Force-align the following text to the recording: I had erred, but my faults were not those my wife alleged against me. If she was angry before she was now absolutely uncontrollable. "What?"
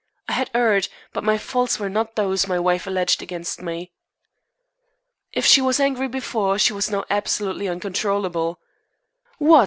I 0.27 0.31
had 0.33 0.49
erred, 0.55 0.87
but 1.13 1.23
my 1.23 1.37
faults 1.37 1.77
were 1.77 1.87
not 1.87 2.15
those 2.15 2.47
my 2.47 2.57
wife 2.57 2.87
alleged 2.87 3.21
against 3.21 3.61
me. 3.61 3.91
If 5.31 5.45
she 5.45 5.61
was 5.61 5.79
angry 5.79 6.07
before 6.07 6.57
she 6.57 6.73
was 6.73 6.89
now 6.89 7.05
absolutely 7.11 7.67
uncontrollable. 7.69 8.59
"What?" 9.37 9.59